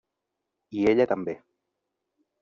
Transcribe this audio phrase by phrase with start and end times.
[0.79, 1.35] I ella també.